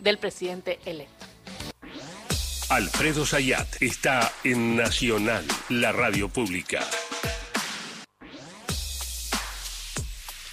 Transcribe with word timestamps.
del 0.00 0.18
presidente 0.18 0.78
electo. 0.84 1.24
Alfredo 2.68 3.24
Sayat 3.24 3.80
está 3.80 4.30
en 4.44 4.76
Nacional, 4.76 5.46
la 5.70 5.92
radio 5.92 6.28
pública. 6.28 6.86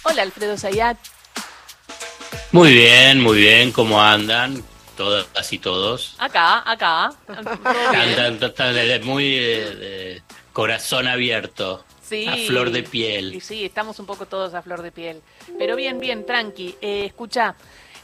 Hola 0.04 0.22
Alfredo 0.22 0.56
Sayat. 0.56 0.96
Muy 2.52 2.72
bien, 2.72 3.20
muy 3.20 3.36
bien, 3.36 3.72
¿cómo 3.72 4.00
andan? 4.00 4.64
Todas 4.96 5.52
y 5.52 5.58
todos. 5.58 6.16
Acá, 6.16 6.62
acá. 6.64 7.10
Andan 7.28 8.38
muy 9.04 9.34
de, 9.34 10.22
corazón 10.54 11.08
abierto. 11.08 11.84
Sí. 12.00 12.26
A 12.26 12.36
flor 12.46 12.70
de 12.70 12.82
piel. 12.82 13.38
Sí, 13.42 13.66
estamos 13.66 13.98
un 13.98 14.06
poco 14.06 14.24
todos 14.24 14.54
a 14.54 14.62
flor 14.62 14.80
de 14.80 14.92
piel. 14.92 15.20
Pero 15.58 15.76
bien, 15.76 16.00
bien, 16.00 16.24
tranqui. 16.24 16.76
Eh, 16.80 17.04
escucha, 17.04 17.54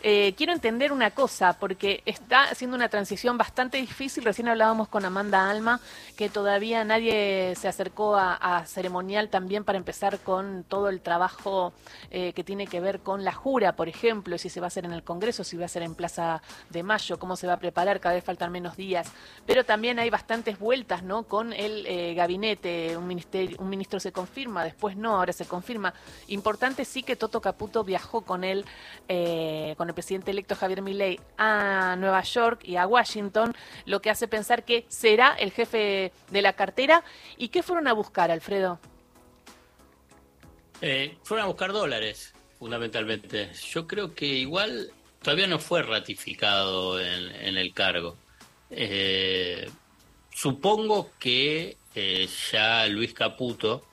eh, 0.03 0.35
quiero 0.35 0.53
entender 0.55 0.93
una 0.93 1.11
cosa, 1.11 1.59
porque 1.59 2.03
está 2.07 2.45
haciendo 2.45 2.75
una 2.75 2.89
transición 2.89 3.37
bastante 3.37 3.79
difícil. 3.79 4.25
Recién 4.25 4.49
hablábamos 4.49 4.89
con 4.89 5.05
Amanda 5.05 5.51
Alma, 5.51 5.81
que 6.17 6.31
todavía 6.31 6.85
nadie 6.85 7.55
se 7.57 7.69
acercó 7.69 8.17
a, 8.17 8.65
ceremonial 8.67 9.29
también 9.29 9.65
para 9.65 9.79
empezar 9.79 10.19
con 10.21 10.65
todo 10.65 10.89
el 10.89 11.01
trabajo 11.01 11.73
eh, 12.11 12.33
que 12.33 12.45
tiene 12.45 12.67
que 12.67 12.81
ver 12.81 13.01
con 13.01 13.25
la 13.25 13.33
jura, 13.33 13.77
por 13.77 13.89
ejemplo, 13.89 14.39
si 14.39 14.49
se 14.49 14.61
va 14.61 14.67
a 14.67 14.69
hacer 14.69 14.85
en 14.85 14.93
el 14.93 15.03
Congreso, 15.03 15.45
si 15.45 15.57
va 15.57 15.67
a 15.67 15.69
ser 15.69 15.83
en 15.83 15.95
Plaza 15.95 16.43
de 16.71 16.83
Mayo, 16.83 17.19
cómo 17.19 17.37
se 17.37 17.47
va 17.47 17.55
a 17.55 17.59
preparar, 17.59 18.01
cada 18.01 18.15
vez 18.15 18.25
faltan 18.25 18.53
menos 18.53 18.77
días. 18.77 19.11
Pero 19.47 19.65
también 19.65 19.99
hay 19.99 20.09
bastantes 20.09 20.59
vueltas, 20.59 21.03
¿no? 21.03 21.25
Con 21.25 21.53
el 21.53 21.87
eh, 21.87 22.15
gabinete, 22.15 22.97
un, 22.97 23.07
ministerio, 23.07 23.57
un 23.61 23.69
ministro 23.69 24.01
se 24.01 24.13
confirma, 24.13 24.65
después 24.65 24.97
no, 24.97 25.17
ahora 25.17 25.33
se 25.33 25.45
confirma. 25.45 25.93
Importante 26.29 26.85
sí 26.85 27.03
que 27.03 27.17
Toto 27.17 27.41
Caputo 27.41 27.85
viajó 27.85 28.23
con 28.23 28.45
él, 28.45 28.65
con 29.77 29.90
el 29.91 29.95
presidente 29.95 30.31
electo 30.31 30.57
Javier 30.57 30.83
Milei 30.83 31.21
a 31.37 31.97
Nueva 31.99 32.23
York 32.23 32.63
y 32.65 32.77
a 32.77 32.87
Washington, 32.87 33.55
lo 33.85 34.01
que 34.01 34.11
hace 34.11 34.29
pensar 34.29 34.65
que 34.65 34.87
será 34.89 35.35
el 35.35 35.53
jefe 35.53 36.13
de 36.31 36.43
la 36.43 36.55
cartera. 36.55 37.05
¿Y 37.37 37.49
qué 37.49 37.63
fueron 37.63 37.89
a 37.89 37.93
buscar, 37.93 38.31
Alfredo? 38.31 38.81
Eh, 40.81 41.19
fueron 41.23 41.45
a 41.45 41.49
buscar 41.49 41.73
dólares, 41.73 42.33
fundamentalmente. 42.59 43.51
Yo 43.53 43.87
creo 43.87 44.15
que 44.15 44.27
igual 44.27 44.91
todavía 45.23 45.47
no 45.47 45.59
fue 45.59 45.83
ratificado 45.83 47.01
en, 47.01 47.57
el 47.57 47.75
cargo. 47.75 48.17
Eh, 48.71 49.69
supongo 50.31 51.11
que 51.19 51.77
eh, 51.95 52.29
ya 52.51 52.87
Luis 52.87 53.13
Caputo, 53.13 53.85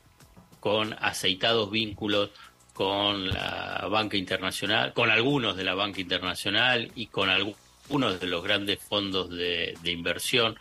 con 0.60 0.94
aceitados 1.00 1.70
vínculos 1.72 2.32
con 2.78 3.28
la 3.30 3.88
banca 3.90 4.18
internacional, 4.18 4.94
con 4.94 5.10
algunos 5.10 5.58
de 5.58 5.64
la 5.64 5.74
banca 5.74 6.00
internacional 6.00 6.92
y 6.94 7.08
con 7.08 7.28
algunos 7.28 8.20
de 8.20 8.28
los 8.28 8.44
grandes 8.44 8.78
fondos 8.80 9.32
de, 9.32 9.74
inversión, 9.86 10.60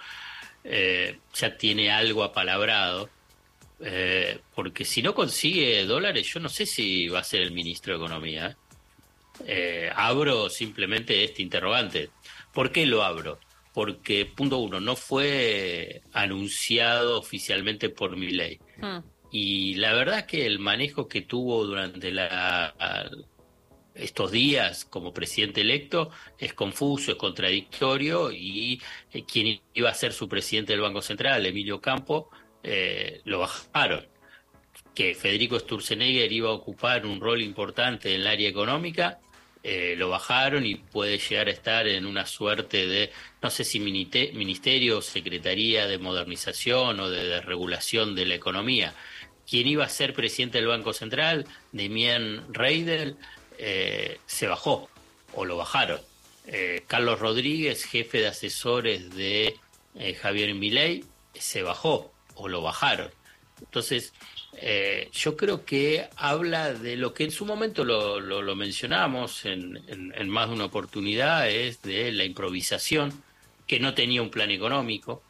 eh, 0.64 1.18
ya 1.34 1.58
tiene 1.58 1.90
algo 1.90 2.24
apalabrado. 2.24 3.10
Eh, 3.80 4.38
porque 4.54 4.86
si 4.86 5.02
no 5.02 5.14
consigue 5.14 5.84
dólares, 5.84 6.26
yo 6.32 6.40
no 6.40 6.48
sé 6.48 6.64
si 6.64 7.06
va 7.08 7.18
a 7.18 7.24
ser 7.24 7.42
el 7.42 7.52
ministro 7.52 7.92
de 7.92 8.02
Economía. 8.02 8.56
¿eh? 9.44 9.90
abro 9.94 10.48
simplemente 10.48 11.22
este 11.22 11.42
interrogante. 11.42 12.08
¿Por 12.50 12.72
qué 12.72 12.86
lo 12.86 13.04
abro? 13.04 13.38
Porque, 13.74 14.24
punto 14.24 14.56
uno, 14.56 14.80
no 14.80 14.96
fue 14.96 16.00
anunciado 16.14 17.18
oficialmente 17.18 17.90
por 17.90 18.16
mi 18.16 18.30
ley. 18.30 18.58
Hmm. 18.80 19.00
Y 19.30 19.74
la 19.74 19.92
verdad 19.92 20.26
que 20.26 20.46
el 20.46 20.58
manejo 20.58 21.08
que 21.08 21.22
tuvo 21.22 21.64
durante 21.64 22.12
la, 22.12 22.74
estos 23.96 24.30
días 24.30 24.84
como 24.84 25.12
presidente 25.12 25.62
electo 25.62 26.10
es 26.38 26.54
confuso, 26.54 27.12
es 27.12 27.16
contradictorio 27.16 28.30
y 28.30 28.80
eh, 29.12 29.24
quien 29.24 29.60
iba 29.74 29.90
a 29.90 29.94
ser 29.94 30.12
su 30.12 30.28
presidente 30.28 30.72
del 30.72 30.82
Banco 30.82 31.02
Central, 31.02 31.44
Emilio 31.46 31.80
Campo, 31.80 32.30
eh, 32.62 33.20
lo 33.24 33.40
bajaron. 33.40 34.06
Que 34.94 35.14
Federico 35.14 35.58
Sturzenegger 35.58 36.32
iba 36.32 36.50
a 36.50 36.54
ocupar 36.54 37.06
un 37.06 37.20
rol 37.20 37.42
importante 37.42 38.14
en 38.14 38.22
el 38.22 38.26
área 38.26 38.48
económica, 38.48 39.20
eh, 39.68 39.96
lo 39.96 40.10
bajaron 40.10 40.64
y 40.64 40.76
puede 40.76 41.18
llegar 41.18 41.48
a 41.48 41.50
estar 41.50 41.88
en 41.88 42.06
una 42.06 42.24
suerte 42.24 42.86
de, 42.86 43.10
no 43.42 43.50
sé 43.50 43.64
si 43.64 43.80
ministerio, 43.80 45.02
secretaría 45.02 45.88
de 45.88 45.98
modernización 45.98 47.00
o 47.00 47.10
de 47.10 47.24
desregulación 47.26 48.14
de 48.14 48.26
la 48.26 48.36
economía 48.36 48.94
quien 49.44 49.66
iba 49.66 49.84
a 49.84 49.88
ser 49.88 50.14
presidente 50.14 50.58
del 50.58 50.68
Banco 50.68 50.92
Central, 50.92 51.46
Demian 51.72 52.52
Reidel, 52.54 53.16
eh, 53.58 54.20
se 54.26 54.46
bajó 54.46 54.88
o 55.34 55.44
lo 55.44 55.56
bajaron. 55.56 56.00
Eh, 56.46 56.84
Carlos 56.86 57.18
Rodríguez, 57.18 57.84
jefe 57.84 58.18
de 58.18 58.28
asesores 58.28 59.14
de 59.16 59.56
Javier 60.20 60.54
Milei, 60.54 61.04
se 61.34 61.62
bajó 61.62 62.12
o 62.36 62.46
lo 62.46 62.62
bajaron. 62.62 63.10
Entonces, 63.60 64.12
yo 65.12 65.36
creo 65.36 65.64
que 65.64 66.08
habla 66.16 66.72
de 66.72 66.96
lo 66.96 67.12
que 67.14 67.24
en 67.24 67.30
su 67.30 67.44
momento 67.44 67.84
lo, 67.84 68.20
lo, 68.20 68.56
mencionamos 68.56 69.44
en, 69.44 69.82
en, 69.88 70.28
más 70.28 70.48
de 70.48 70.54
una 70.54 70.64
oportunidad, 70.64 71.48
es 71.50 71.82
de 71.82 72.12
la 72.12 72.24
improvisación, 72.24 73.22
que 73.66 73.80
no 73.80 73.94
tenía 73.94 74.22
un 74.22 74.30
plan 74.30 74.50
económico, 74.50 75.22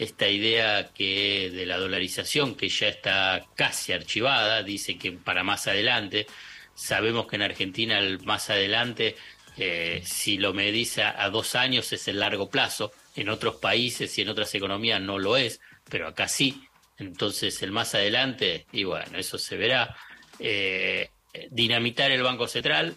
esta 0.00 0.28
idea 0.28 0.90
que 0.94 1.50
de 1.52 1.66
la 1.66 1.76
dolarización 1.76 2.54
que 2.54 2.70
ya 2.70 2.88
está 2.88 3.46
casi 3.54 3.92
archivada, 3.92 4.62
dice 4.62 4.96
que 4.96 5.12
para 5.12 5.44
más 5.44 5.66
adelante, 5.66 6.26
sabemos 6.74 7.26
que 7.26 7.36
en 7.36 7.42
Argentina 7.42 7.98
el 7.98 8.20
más 8.20 8.48
adelante, 8.48 9.16
eh, 9.58 10.02
si 10.06 10.38
lo 10.38 10.54
medís 10.54 10.96
a, 10.98 11.28
dos 11.28 11.54
años 11.54 11.92
es 11.92 12.08
el 12.08 12.20
largo 12.20 12.48
plazo, 12.48 12.92
en 13.14 13.28
otros 13.28 13.56
países 13.56 14.16
y 14.16 14.22
en 14.22 14.30
otras 14.30 14.54
economías 14.54 15.02
no 15.02 15.18
lo 15.18 15.36
es, 15.36 15.60
pero 15.90 16.08
acá 16.08 16.28
sí, 16.28 16.62
entonces 17.00 17.62
el 17.62 17.72
más 17.72 17.94
adelante, 17.94 18.66
y 18.72 18.84
bueno, 18.84 19.18
eso 19.18 19.38
se 19.38 19.56
verá. 19.56 19.96
Eh, 20.38 21.10
dinamitar 21.50 22.10
el 22.10 22.22
Banco 22.22 22.46
Central, 22.48 22.96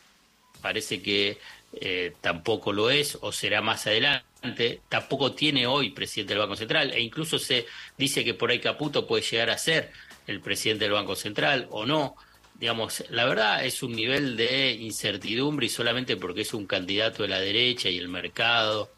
parece 0.62 1.02
que 1.02 1.38
eh, 1.74 2.14
tampoco 2.22 2.72
lo 2.72 2.90
es 2.90 3.18
o 3.22 3.32
será 3.32 3.62
más 3.62 3.88
adelante 3.88 4.82
tampoco 4.90 5.34
tiene 5.34 5.66
hoy 5.68 5.92
presidente 5.92 6.34
del 6.34 6.42
Banco 6.42 6.56
Central, 6.56 6.92
e 6.92 7.02
incluso 7.02 7.40
se 7.40 7.66
dice 7.98 8.24
que 8.24 8.34
por 8.34 8.52
ahí 8.52 8.60
Caputo 8.60 9.08
puede 9.08 9.24
llegar 9.24 9.50
a 9.50 9.58
ser 9.58 9.92
el 10.28 10.42
presidente 10.42 10.86
del 10.86 10.94
Banco 10.94 11.16
Central 11.16 11.68
o 11.72 11.86
no. 11.86 12.16
Digamos, 12.56 13.04
la 13.10 13.26
verdad 13.26 13.66
es 13.66 13.84
un 13.84 13.94
nivel 13.94 14.38
de 14.38 14.72
incertidumbre 14.72 15.66
y 15.66 15.70
solamente 15.70 16.18
porque 16.18 16.42
es 16.42 16.54
un 16.54 16.66
candidato 16.66 17.24
de 17.24 17.30
la 17.30 17.40
derecha 17.40 17.90
y 17.90 17.98
el 17.98 18.10
mercado 18.10 18.92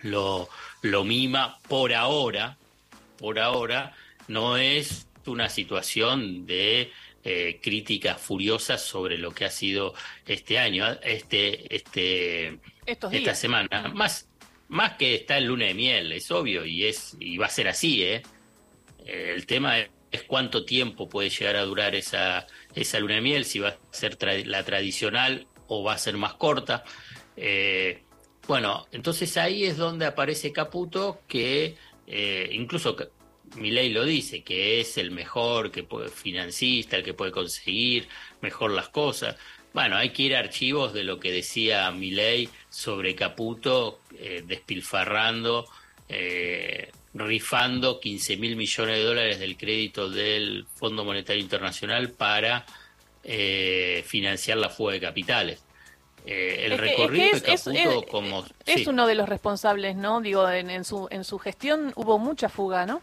lo, 0.00 0.48
lo 0.82 1.04
mima 1.04 1.58
por 1.68 1.94
ahora, 1.94 2.57
por 3.18 3.38
ahora, 3.38 3.94
no 4.28 4.56
es 4.56 5.08
una 5.26 5.48
situación 5.48 6.46
de 6.46 6.90
eh, 7.24 7.60
críticas 7.62 8.20
furiosas 8.20 8.82
sobre 8.82 9.18
lo 9.18 9.32
que 9.32 9.44
ha 9.44 9.50
sido 9.50 9.94
este 10.26 10.58
año, 10.58 10.86
este, 11.02 11.74
este, 11.74 12.58
esta 12.86 13.34
semana. 13.34 13.88
Más, 13.94 14.28
más 14.68 14.92
que 14.92 15.14
está 15.14 15.36
el 15.38 15.44
luna 15.44 15.66
de 15.66 15.74
miel, 15.74 16.12
es 16.12 16.30
obvio, 16.30 16.64
y 16.64 16.86
es 16.86 17.16
y 17.18 17.36
va 17.36 17.46
a 17.46 17.50
ser 17.50 17.68
así, 17.68 18.02
¿eh? 18.02 18.22
El 19.04 19.46
tema 19.46 19.78
es, 19.78 19.88
cuánto 20.26 20.64
tiempo 20.64 21.08
puede 21.08 21.30
llegar 21.30 21.56
a 21.56 21.64
durar 21.64 21.94
esa, 21.94 22.46
esa 22.74 22.98
luna 23.00 23.16
de 23.16 23.20
miel, 23.20 23.44
si 23.44 23.58
va 23.58 23.70
a 23.70 23.78
ser 23.90 24.16
la 24.46 24.62
tradicional 24.64 25.46
o 25.66 25.82
va 25.82 25.94
a 25.94 25.98
ser 25.98 26.16
más 26.16 26.34
corta. 26.34 26.84
Eh, 27.36 28.02
bueno, 28.46 28.86
entonces 28.92 29.36
ahí 29.36 29.64
es 29.64 29.76
donde 29.76 30.06
aparece 30.06 30.52
Caputo, 30.52 31.20
que 31.28 31.76
eh, 32.08 32.48
incluso 32.52 32.96
ley 33.56 33.90
lo 33.90 34.04
dice, 34.04 34.42
que 34.42 34.80
es 34.80 34.98
el 34.98 35.10
mejor 35.10 35.70
que 35.70 35.82
puede, 35.82 36.08
financista, 36.08 36.96
el 36.96 37.04
que 37.04 37.14
puede 37.14 37.32
conseguir 37.32 38.08
mejor 38.40 38.70
las 38.72 38.88
cosas. 38.88 39.36
Bueno, 39.72 39.96
hay 39.96 40.10
que 40.10 40.22
ir 40.22 40.34
a 40.34 40.40
archivos 40.40 40.92
de 40.94 41.04
lo 41.04 41.20
que 41.20 41.30
decía 41.30 41.90
Milei 41.90 42.48
sobre 42.70 43.14
Caputo, 43.14 44.00
eh, 44.18 44.42
despilfarrando, 44.46 45.66
eh, 46.08 46.90
rifando 47.14 48.00
15 48.00 48.36
mil 48.38 48.56
millones 48.56 48.96
de 48.96 49.04
dólares 49.04 49.38
del 49.38 49.56
crédito 49.56 50.08
del 50.08 50.66
Fondo 50.74 51.04
Monetario 51.04 51.42
Internacional 51.42 52.10
para 52.12 52.64
eh, 53.22 54.02
financiar 54.06 54.58
la 54.58 54.70
fuga 54.70 54.94
de 54.94 55.00
capitales. 55.00 55.62
El 56.26 56.78
recorrido 56.78 57.32
de 57.32 57.42
Caputo 57.42 58.02
como... 58.10 58.44
Es 58.66 58.86
uno 58.86 59.06
de 59.06 59.14
los 59.14 59.28
responsables, 59.28 59.96
¿no? 59.96 60.20
Digo, 60.20 60.48
en, 60.48 60.84
su, 60.84 61.08
en 61.10 61.24
su 61.24 61.38
gestión 61.38 61.92
hubo 61.96 62.18
mucha 62.18 62.48
fuga, 62.48 62.86
¿no? 62.86 63.02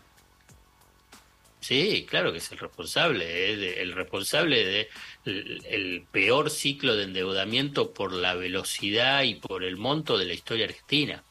Sí, 1.62 2.06
claro 2.07 2.31
que 2.31 2.38
es 2.38 2.51
el 2.51 2.59
responsable, 2.59 3.81
el 3.81 3.91
responsable 3.94 4.63
de 4.63 4.89
el, 5.25 6.06
peor 6.12 6.51
ciclo 6.51 6.95
de 6.95 7.06
endeudamiento 7.06 7.91
por 7.91 8.13
la 8.13 8.35
velocidad 8.35 9.23
y 9.23 9.35
por 9.35 9.63
el 9.63 9.75
monto 9.75 10.17
de 10.17 10.25
la 10.25 10.33
historia 10.33 10.65
argentina. 10.65 11.23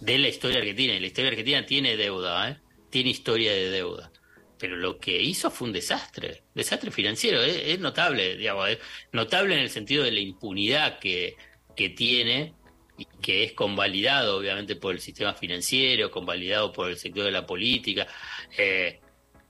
De 0.00 0.16
la 0.18 0.28
historia 0.28 0.58
argentina. 0.58 0.94
Y 0.94 1.00
la 1.00 1.06
historia 1.08 1.30
argentina 1.30 1.66
tiene 1.66 1.96
deuda, 1.96 2.50
¿eh? 2.50 2.56
tiene 2.90 3.10
historia 3.10 3.52
de 3.52 3.70
deuda. 3.70 4.12
Pero 4.58 4.76
lo 4.76 4.98
que 4.98 5.20
hizo 5.20 5.50
fue 5.50 5.68
un 5.68 5.72
desastre, 5.72 6.42
desastre 6.54 6.90
financiero. 6.90 7.42
Es, 7.42 7.78
notable, 7.78 8.36
digamos, 8.36 8.68
notable 9.12 9.54
en 9.54 9.60
el 9.60 9.70
sentido 9.70 10.04
de 10.04 10.12
la 10.12 10.20
impunidad 10.20 10.98
que, 10.98 11.36
que 11.76 11.90
tiene 11.90 12.54
y 12.96 13.04
que 13.22 13.44
es 13.44 13.52
convalidado 13.52 14.36
obviamente 14.36 14.74
por 14.74 14.94
el 14.94 15.00
sistema 15.00 15.32
financiero, 15.34 16.10
convalidado 16.10 16.72
por 16.72 16.90
el 16.90 16.96
sector 16.96 17.24
de 17.24 17.30
la 17.30 17.46
política, 17.46 18.08
eh, 18.56 19.00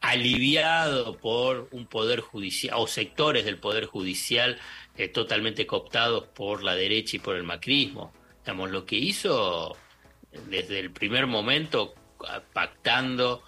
aliviado 0.01 1.17
por 1.17 1.69
un 1.73 1.87
poder 1.87 2.21
judicial 2.21 2.75
o 2.79 2.87
sectores 2.87 3.45
del 3.45 3.59
poder 3.59 3.87
judicial 3.87 4.59
eh, 4.97 5.09
totalmente 5.09 5.67
cooptados 5.67 6.25
por 6.29 6.63
la 6.63 6.75
derecha 6.75 7.17
y 7.17 7.21
por 7.21 7.37
el 7.37 7.45
macrismo. 7.45 8.13
Digamos, 8.41 8.71
lo 8.71 8.85
que 8.85 8.97
hizo 8.97 9.77
desde 10.49 10.79
el 10.79 10.91
primer 10.91 11.27
momento 11.27 11.95
pactando 12.53 13.43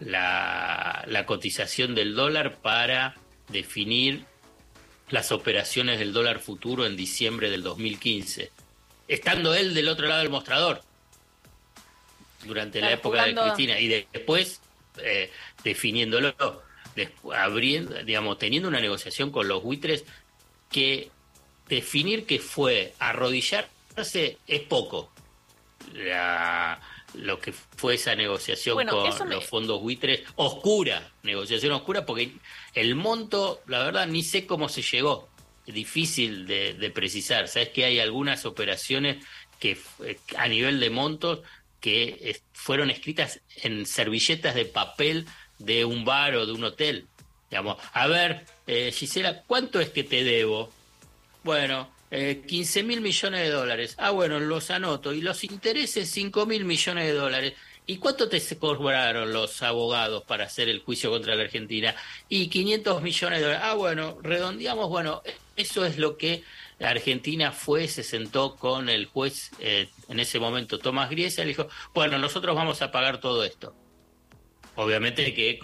la, 0.00 1.04
la 1.06 1.26
cotización 1.26 1.94
del 1.94 2.14
dólar 2.14 2.56
para 2.56 3.16
definir 3.48 4.24
las 5.10 5.32
operaciones 5.32 5.98
del 5.98 6.12
dólar 6.12 6.40
futuro 6.40 6.86
en 6.86 6.96
diciembre 6.96 7.50
del 7.50 7.62
2015, 7.62 8.50
estando 9.08 9.54
él 9.54 9.74
del 9.74 9.88
otro 9.88 10.06
lado 10.06 10.20
del 10.20 10.30
mostrador 10.30 10.82
durante 12.44 12.80
la 12.80 12.92
época 12.92 13.24
de 13.24 13.34
Cristina 13.34 13.78
y 13.78 13.88
después 13.88 14.60
eh, 15.02 15.30
definiéndolo, 15.62 16.34
abriendo, 17.34 18.02
digamos, 18.02 18.38
teniendo 18.38 18.68
una 18.68 18.80
negociación 18.80 19.30
con 19.30 19.48
los 19.48 19.62
buitres 19.62 20.04
que 20.70 21.10
definir 21.68 22.26
que 22.26 22.38
fue 22.38 22.94
arrodillarse 22.98 24.38
es 24.46 24.60
poco. 24.62 25.10
La, 25.94 26.80
lo 27.14 27.38
que 27.38 27.52
fue 27.52 27.94
esa 27.94 28.14
negociación 28.14 28.86
con 28.86 29.30
los 29.30 29.46
fondos 29.46 29.80
buitres, 29.80 30.22
oscura, 30.36 31.12
negociación 31.22 31.72
oscura, 31.72 32.04
porque 32.04 32.32
el 32.74 32.94
monto, 32.94 33.62
la 33.66 33.84
verdad, 33.84 34.06
ni 34.06 34.22
sé 34.22 34.46
cómo 34.46 34.68
se 34.68 34.82
llegó, 34.82 35.28
difícil 35.66 36.46
de, 36.46 36.90
precisar. 36.94 37.48
Sabes 37.48 37.70
que 37.70 37.84
hay 37.84 37.98
algunas 37.98 38.44
operaciones 38.44 39.24
que 39.58 39.78
eh, 40.04 40.18
a 40.36 40.48
nivel 40.48 40.80
de 40.80 40.90
montos 40.90 41.40
que 41.80 42.40
fueron 42.52 42.90
escritas 42.90 43.40
en 43.62 43.86
servilletas 43.86 44.54
de 44.54 44.64
papel 44.64 45.26
de 45.58 45.84
un 45.84 46.04
bar 46.04 46.34
o 46.34 46.46
de 46.46 46.52
un 46.52 46.64
hotel. 46.64 47.06
Digamos, 47.50 47.76
a 47.92 48.06
ver, 48.06 48.44
eh, 48.66 48.90
Gisela, 48.92 49.42
¿cuánto 49.46 49.80
es 49.80 49.90
que 49.90 50.04
te 50.04 50.24
debo? 50.24 50.70
Bueno, 51.44 51.88
eh, 52.10 52.42
15 52.46 52.82
mil 52.82 53.00
millones 53.00 53.40
de 53.40 53.50
dólares. 53.50 53.94
Ah, 53.98 54.10
bueno, 54.10 54.38
los 54.40 54.70
anoto. 54.70 55.12
Y 55.12 55.20
los 55.20 55.44
intereses, 55.44 56.10
5 56.10 56.46
mil 56.46 56.64
millones 56.64 57.06
de 57.06 57.12
dólares. 57.12 57.54
¿Y 57.88 57.98
cuánto 57.98 58.28
te 58.28 58.40
cobraron 58.58 59.32
los 59.32 59.62
abogados 59.62 60.24
para 60.24 60.44
hacer 60.44 60.68
el 60.68 60.80
juicio 60.80 61.10
contra 61.10 61.36
la 61.36 61.42
Argentina? 61.42 61.94
Y 62.28 62.48
500 62.48 63.02
millones 63.02 63.38
de 63.38 63.44
dólares. 63.44 63.64
Ah, 63.64 63.74
bueno, 63.74 64.18
redondeamos. 64.22 64.88
Bueno, 64.88 65.22
eso 65.56 65.84
es 65.84 65.96
lo 65.98 66.16
que 66.16 66.42
Argentina 66.80 67.52
fue, 67.52 67.88
se 67.88 68.02
sentó 68.02 68.56
con 68.56 68.88
el 68.88 69.06
juez 69.06 69.50
eh, 69.60 69.88
en 70.08 70.20
ese 70.20 70.38
momento, 70.38 70.78
Tomás 70.78 71.10
Griesa, 71.10 71.42
y 71.42 71.44
le 71.44 71.48
dijo, 71.50 71.68
bueno, 71.94 72.18
nosotros 72.18 72.54
vamos 72.54 72.82
a 72.82 72.90
pagar 72.90 73.20
todo 73.20 73.44
esto. 73.44 73.74
Obviamente 74.74 75.32
que 75.32 75.58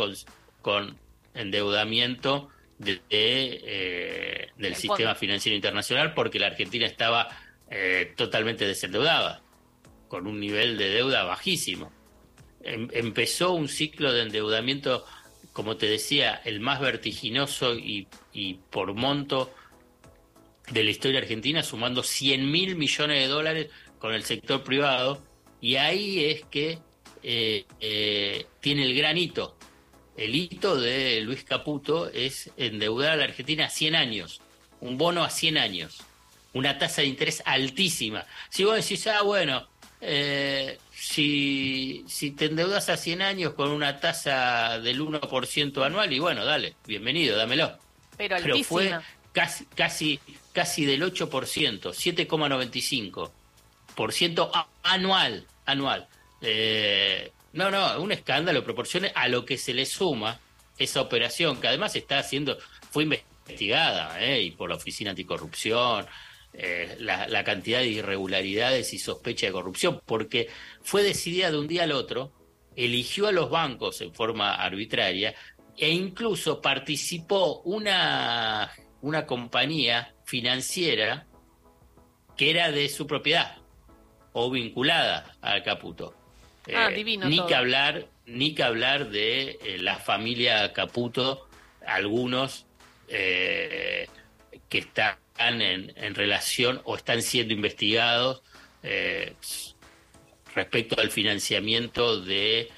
con 0.62 0.96
endeudamiento 1.34 2.48
de, 2.82 3.00
eh, 3.10 4.48
del 4.56 4.74
sistema 4.74 5.14
financiero 5.14 5.54
internacional 5.56 6.14
porque 6.14 6.38
la 6.38 6.48
Argentina 6.48 6.86
estaba 6.86 7.28
eh, 7.70 8.12
totalmente 8.16 8.66
desendeudada, 8.66 9.42
con 10.08 10.26
un 10.26 10.40
nivel 10.40 10.76
de 10.76 10.90
deuda 10.90 11.24
bajísimo. 11.24 11.92
Em, 12.62 12.88
empezó 12.92 13.52
un 13.52 13.68
ciclo 13.68 14.12
de 14.12 14.22
endeudamiento, 14.22 15.04
como 15.52 15.76
te 15.76 15.86
decía, 15.86 16.40
el 16.44 16.60
más 16.60 16.80
vertiginoso 16.80 17.74
y, 17.74 18.08
y 18.32 18.54
por 18.70 18.94
monto 18.94 19.52
de 20.70 20.84
la 20.84 20.90
historia 20.90 21.20
argentina, 21.20 21.62
sumando 21.62 22.02
100 22.02 22.50
mil 22.50 22.76
millones 22.76 23.20
de 23.20 23.26
dólares 23.28 23.70
con 23.98 24.14
el 24.14 24.24
sector 24.24 24.62
privado, 24.62 25.22
y 25.60 25.76
ahí 25.76 26.24
es 26.24 26.44
que 26.46 26.78
eh, 27.22 28.46
tiene 28.60 28.84
el 28.84 28.96
gran 28.96 29.16
hito 29.16 29.56
el 30.16 30.34
hito 30.34 30.80
de 30.80 31.20
Luis 31.22 31.44
Caputo 31.44 32.10
es 32.10 32.50
endeudar 32.56 33.12
a 33.12 33.16
la 33.16 33.24
Argentina 33.24 33.66
a 33.66 33.70
100 33.70 33.94
años, 33.94 34.40
un 34.80 34.96
bono 34.98 35.22
a 35.24 35.30
100 35.30 35.58
años, 35.58 36.02
una 36.52 36.78
tasa 36.78 37.02
de 37.02 37.08
interés 37.08 37.42
altísima. 37.46 38.26
Si 38.50 38.64
vos 38.64 38.74
decís, 38.76 39.06
ah, 39.06 39.22
bueno, 39.22 39.68
eh, 40.00 40.78
si, 40.92 42.04
si 42.08 42.32
te 42.32 42.46
endeudas 42.46 42.88
a 42.88 42.96
100 42.96 43.22
años 43.22 43.54
con 43.54 43.70
una 43.70 44.00
tasa 44.00 44.80
del 44.80 45.00
1% 45.00 45.84
anual, 45.84 46.12
y 46.12 46.18
bueno, 46.18 46.44
dale, 46.44 46.74
bienvenido, 46.86 47.36
dámelo. 47.36 47.78
Pero, 48.16 48.36
Pero 48.42 48.58
fue 48.64 48.98
casi, 49.32 49.66
casi, 49.66 50.18
casi 50.52 50.84
del 50.84 51.02
8%, 51.02 51.92
7,95% 51.92 54.66
anual, 54.82 55.46
anual. 55.64 56.08
Eh, 56.40 57.30
no, 57.52 57.70
no, 57.70 58.00
un 58.00 58.12
escándalo 58.12 58.64
proporcione 58.64 59.12
a 59.14 59.28
lo 59.28 59.44
que 59.44 59.58
se 59.58 59.74
le 59.74 59.86
suma 59.86 60.40
esa 60.78 61.00
operación, 61.00 61.60
que 61.60 61.68
además 61.68 61.94
está 61.96 62.18
haciendo, 62.18 62.58
fue 62.90 63.04
investigada 63.04 64.22
¿eh? 64.22 64.42
y 64.42 64.50
por 64.52 64.70
la 64.70 64.76
Oficina 64.76 65.10
Anticorrupción, 65.10 66.06
eh, 66.54 66.96
la, 66.98 67.44
cantidad 67.44 67.80
de 67.80 67.88
irregularidades 67.88 68.92
y 68.92 68.98
sospecha 68.98 69.46
de 69.46 69.52
corrupción, 69.52 70.02
porque 70.04 70.48
fue 70.82 71.02
decidida 71.02 71.50
de 71.50 71.58
un 71.58 71.68
día 71.68 71.84
al 71.84 71.92
otro, 71.92 72.32
eligió 72.76 73.26
a 73.26 73.32
los 73.32 73.50
bancos 73.50 74.00
en 74.00 74.14
forma 74.14 74.54
arbitraria 74.54 75.34
e 75.76 75.90
incluso 75.90 76.60
participó 76.60 77.60
una, 77.62 78.70
una 79.00 79.26
compañía 79.26 80.14
financiera 80.24 81.26
que 82.36 82.50
era 82.50 82.70
de 82.70 82.88
su 82.88 83.06
propiedad 83.06 83.58
o 84.32 84.50
vinculada 84.50 85.36
al 85.40 85.62
Caputo. 85.62 86.21
Ah, 86.74 86.90
eh, 86.90 86.94
divino. 86.94 87.28
Ni 87.28 87.44
que 87.46 87.54
hablar, 87.54 88.06
ni 88.26 88.54
que 88.54 88.62
hablar 88.62 89.10
de 89.10 89.58
eh, 89.62 89.78
la 89.80 89.96
familia 89.96 90.72
Caputo, 90.72 91.48
algunos 91.86 92.66
eh, 93.08 94.08
que 94.68 94.78
están 94.78 95.16
en, 95.38 95.92
en, 95.96 96.14
relación 96.14 96.80
o 96.84 96.96
están 96.96 97.22
siendo 97.22 97.52
investigados 97.52 98.42
respecto 100.54 101.00
al 101.00 101.10
financiamiento 101.10 102.20
de 102.20 102.70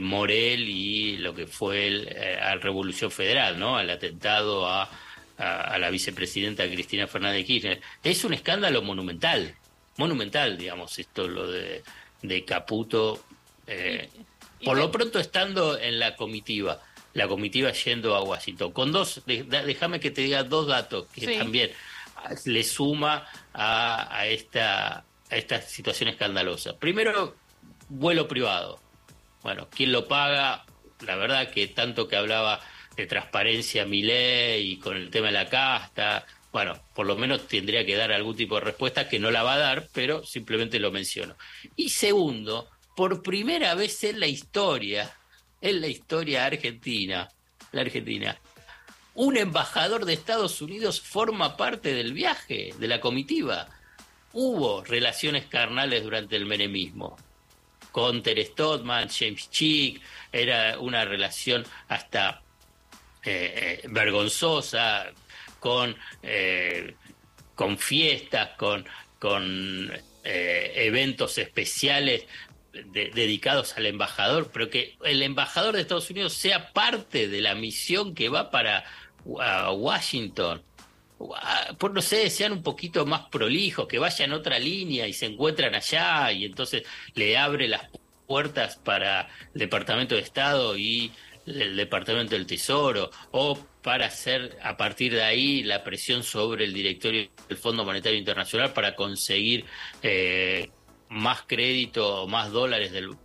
Morel 0.00 0.68
y 0.68 1.16
lo 1.16 1.34
que 1.34 1.46
fue 1.46 1.86
el, 1.86 2.16
a 2.40 2.56
Revolución 2.56 3.10
Federal, 3.10 3.58
¿no? 3.58 3.76
Al 3.76 3.88
atentado 3.88 4.68
a, 4.68 4.90
a, 5.38 5.78
la 5.78 5.90
vicepresidenta 5.90 6.68
Cristina 6.68 7.06
Fernández 7.06 7.46
Kirchner. 7.46 7.80
Es 8.02 8.24
un 8.24 8.34
escándalo 8.34 8.82
monumental, 8.82 9.54
monumental, 9.96 10.58
digamos, 10.58 10.98
esto 10.98 11.26
lo 11.26 11.50
de 11.50 11.82
de 12.22 12.44
Caputo, 12.44 13.24
eh, 13.66 14.08
por 14.64 14.76
lo 14.76 14.90
pronto 14.90 15.18
estando 15.18 15.78
en 15.78 15.98
la 15.98 16.16
comitiva, 16.16 16.80
la 17.14 17.28
comitiva 17.28 17.72
yendo 17.72 18.14
a 18.14 18.22
Washington. 18.22 18.72
Con 18.72 18.92
dos, 18.92 19.22
déjame 19.26 20.00
que 20.00 20.10
te 20.10 20.22
diga 20.22 20.42
dos 20.44 20.66
datos 20.66 21.06
que 21.14 21.38
también 21.38 21.70
le 22.44 22.64
suma 22.64 23.26
a, 23.52 24.16
a, 24.16 24.26
esta, 24.26 24.98
a 24.98 25.36
esta 25.36 25.60
situación 25.60 26.08
escandalosa. 26.08 26.76
Primero, 26.78 27.36
vuelo 27.88 28.26
privado. 28.26 28.80
Bueno, 29.42 29.68
¿quién 29.70 29.92
lo 29.92 30.08
paga? 30.08 30.64
La 31.00 31.16
verdad 31.16 31.50
que 31.50 31.68
tanto 31.68 32.08
que 32.08 32.16
hablaba 32.16 32.60
de 32.96 33.06
transparencia 33.06 33.84
mi 33.84 34.02
ley 34.02 34.72
y 34.72 34.78
con 34.78 34.96
el 34.96 35.10
tema 35.10 35.26
de 35.26 35.34
la 35.34 35.48
casta, 35.48 36.26
bueno, 36.56 36.80
por 36.94 37.04
lo 37.04 37.16
menos 37.16 37.48
tendría 37.48 37.84
que 37.84 37.96
dar 37.96 38.12
algún 38.12 38.34
tipo 38.34 38.54
de 38.54 38.62
respuesta 38.62 39.10
que 39.10 39.18
no 39.18 39.30
la 39.30 39.42
va 39.42 39.52
a 39.52 39.58
dar, 39.58 39.88
pero 39.92 40.24
simplemente 40.24 40.78
lo 40.78 40.90
menciono. 40.90 41.36
Y 41.76 41.90
segundo, 41.90 42.70
por 42.96 43.22
primera 43.22 43.74
vez 43.74 44.02
en 44.04 44.20
la 44.20 44.26
historia, 44.26 45.14
en 45.60 45.82
la 45.82 45.88
historia 45.88 46.46
argentina, 46.46 47.28
la 47.72 47.82
Argentina, 47.82 48.40
un 49.16 49.36
embajador 49.36 50.06
de 50.06 50.14
Estados 50.14 50.62
Unidos 50.62 50.98
forma 51.02 51.58
parte 51.58 51.92
del 51.92 52.14
viaje, 52.14 52.72
de 52.78 52.88
la 52.88 53.02
comitiva. 53.02 53.68
Hubo 54.32 54.82
relaciones 54.82 55.44
carnales 55.44 56.04
durante 56.04 56.36
el 56.36 56.46
menemismo. 56.46 57.18
Con 57.92 58.22
Ter 58.22 58.42
Stotman, 58.42 59.10
James 59.10 59.50
Chick, 59.50 60.00
era 60.32 60.78
una 60.78 61.04
relación 61.04 61.66
hasta 61.88 62.40
eh, 63.22 63.82
eh, 63.82 63.88
vergonzosa, 63.90 65.12
con, 65.60 65.96
eh, 66.22 66.94
con 67.54 67.78
fiestas, 67.78 68.50
con, 68.56 68.86
con 69.18 69.92
eh, 70.24 70.72
eventos 70.76 71.38
especiales 71.38 72.26
dedicados 72.92 73.76
al 73.76 73.86
embajador, 73.86 74.50
pero 74.52 74.68
que 74.68 74.96
el 75.04 75.22
embajador 75.22 75.74
de 75.74 75.80
Estados 75.80 76.10
Unidos 76.10 76.34
sea 76.34 76.72
parte 76.72 77.28
de 77.28 77.40
la 77.40 77.54
misión 77.54 78.14
que 78.14 78.28
va 78.28 78.50
para 78.50 78.84
Washington. 79.24 80.62
Por 81.78 81.94
no 81.94 82.02
sé, 82.02 82.28
sean 82.28 82.52
un 82.52 82.62
poquito 82.62 83.06
más 83.06 83.28
prolijos, 83.30 83.88
que 83.88 83.98
vayan 83.98 84.32
otra 84.32 84.58
línea 84.58 85.06
y 85.06 85.14
se 85.14 85.26
encuentran 85.26 85.74
allá 85.74 86.30
y 86.32 86.44
entonces 86.44 86.82
le 87.14 87.38
abre 87.38 87.68
las 87.68 87.88
puertas 88.26 88.76
para 88.76 89.28
el 89.54 89.60
Departamento 89.60 90.14
de 90.14 90.20
Estado 90.20 90.76
y 90.76 91.12
el 91.46 91.76
Departamento 91.76 92.34
del 92.34 92.46
Tesoro 92.46 93.10
o 93.30 93.58
para 93.82 94.06
hacer 94.06 94.58
a 94.62 94.76
partir 94.76 95.12
de 95.12 95.22
ahí 95.22 95.62
la 95.62 95.84
presión 95.84 96.22
sobre 96.22 96.64
el 96.64 96.74
directorio 96.74 97.28
del 97.48 97.56
Fondo 97.56 97.84
Monetario 97.84 98.18
Internacional 98.18 98.72
para 98.72 98.96
conseguir 98.96 99.64
eh, 100.02 100.70
más 101.08 101.42
crédito 101.46 102.22
o 102.22 102.26
más 102.26 102.50
dólares 102.50 102.90
del, 102.90 103.16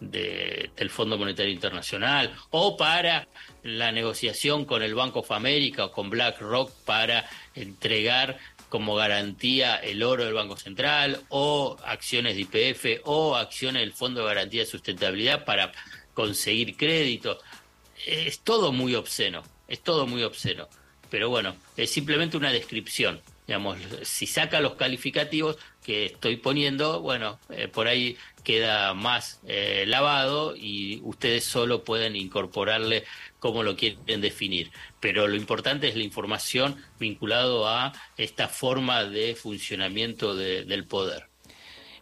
del 0.00 0.90
Fondo 0.90 1.18
Monetario 1.18 1.52
Internacional 1.52 2.34
o 2.50 2.76
para 2.76 3.28
la 3.62 3.92
negociación 3.92 4.64
con 4.64 4.82
el 4.82 4.94
Banco 4.94 5.20
of 5.20 5.30
America 5.32 5.84
o 5.84 5.92
con 5.92 6.08
BlackRock 6.08 6.72
para 6.84 7.28
entregar 7.54 8.38
como 8.76 8.94
garantía 8.94 9.76
el 9.76 10.02
oro 10.02 10.26
del 10.26 10.34
Banco 10.34 10.58
Central 10.58 11.22
o 11.30 11.78
acciones 11.82 12.34
de 12.34 12.42
IPF 12.42 13.00
o 13.04 13.34
acciones 13.34 13.80
del 13.80 13.94
Fondo 13.94 14.20
de 14.20 14.26
Garantía 14.26 14.60
de 14.60 14.66
Sustentabilidad 14.66 15.46
para 15.46 15.72
conseguir 16.12 16.76
crédito. 16.76 17.38
Es 18.04 18.40
todo 18.40 18.72
muy 18.72 18.94
obsceno, 18.94 19.42
es 19.66 19.80
todo 19.80 20.06
muy 20.06 20.22
obsceno. 20.24 20.68
Pero 21.08 21.30
bueno, 21.30 21.56
es 21.78 21.88
simplemente 21.90 22.36
una 22.36 22.52
descripción. 22.52 23.22
Digamos, 23.46 23.78
si 24.02 24.26
saca 24.26 24.60
los 24.60 24.74
calificativos 24.74 25.56
que 25.82 26.04
estoy 26.04 26.36
poniendo, 26.36 27.00
bueno, 27.00 27.38
eh, 27.48 27.68
por 27.68 27.88
ahí 27.88 28.18
queda 28.44 28.92
más 28.92 29.40
eh, 29.46 29.84
lavado 29.86 30.54
y 30.54 31.00
ustedes 31.02 31.44
solo 31.44 31.82
pueden 31.82 32.14
incorporarle 32.14 33.04
cómo 33.46 33.62
lo 33.62 33.76
quieren 33.76 34.20
definir. 34.20 34.70
Pero 35.00 35.28
lo 35.28 35.36
importante 35.36 35.88
es 35.88 35.96
la 35.96 36.02
información 36.02 36.76
vinculado 36.98 37.68
a 37.68 37.92
esta 38.16 38.48
forma 38.48 39.04
de 39.04 39.34
funcionamiento 39.34 40.34
del 40.34 40.84
poder. 40.86 41.28